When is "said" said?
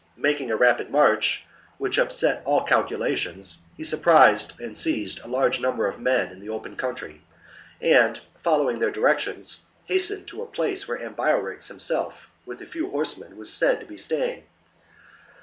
13.53-13.79